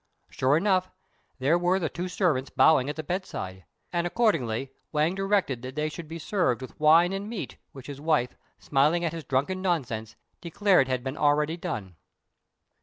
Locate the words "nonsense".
9.61-10.15